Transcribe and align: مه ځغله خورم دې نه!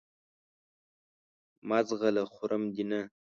مه 1.67 1.79
ځغله 1.87 2.23
خورم 2.33 2.63
دې 2.75 2.83
نه! 2.89 3.01